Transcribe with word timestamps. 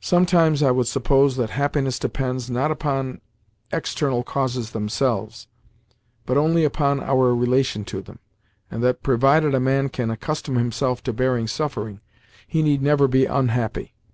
Sometimes 0.00 0.62
I 0.62 0.70
would 0.70 0.86
suppose 0.86 1.36
that 1.36 1.50
happiness 1.50 1.98
depends, 1.98 2.48
not 2.48 2.70
upon 2.70 3.20
external 3.70 4.24
causes 4.24 4.70
themselves, 4.70 5.46
but 6.24 6.38
only 6.38 6.64
upon 6.64 7.02
our 7.02 7.34
relation 7.34 7.84
to 7.84 8.00
them, 8.00 8.18
and 8.70 8.82
that, 8.82 9.02
provided 9.02 9.54
a 9.54 9.60
man 9.60 9.90
can 9.90 10.10
accustom 10.10 10.56
himself 10.56 11.02
to 11.02 11.12
bearing 11.12 11.48
suffering, 11.48 12.00
he 12.46 12.62
need 12.62 12.80
never 12.80 13.06
be 13.06 13.26
unhappy. 13.26 13.92